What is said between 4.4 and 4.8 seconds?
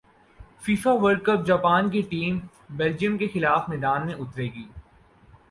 گی